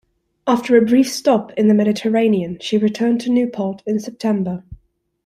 After 0.47 0.75
a 0.75 0.81
brief 0.81 1.11
stop 1.13 1.53
in 1.59 1.67
the 1.67 1.75
Mediterranean 1.75 2.57
she 2.59 2.79
returned 2.79 3.21
to 3.21 3.29
Newport 3.29 3.83
in 3.85 3.99
September. 3.99 4.63